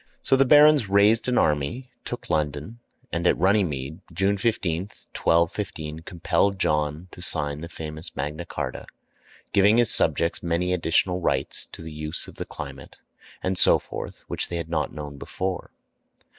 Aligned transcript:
So 0.23 0.35
the 0.35 0.45
barons 0.45 0.89
raised 0.89 1.27
an 1.27 1.37
army, 1.37 1.91
took 2.05 2.27
London, 2.27 2.79
and 3.11 3.27
at 3.27 3.37
Runnymede, 3.37 3.99
June 4.11 4.35
15, 4.35 4.85
1215, 5.13 5.99
compelled 5.99 6.57
John 6.57 7.07
to 7.11 7.21
sign 7.21 7.61
the 7.61 7.69
famous 7.69 8.15
Magna 8.15 8.43
Charta, 8.43 8.87
giving 9.53 9.77
his 9.77 9.91
subjects 9.91 10.41
many 10.41 10.73
additional 10.73 11.19
rights 11.21 11.67
to 11.67 11.83
the 11.83 11.91
use 11.93 12.27
of 12.27 12.37
the 12.37 12.45
climate, 12.45 12.97
and 13.43 13.59
so 13.59 13.77
forth, 13.77 14.23
which 14.27 14.47
they 14.47 14.55
had 14.57 14.69
not 14.69 14.91
known 14.91 15.19
before. 15.19 15.69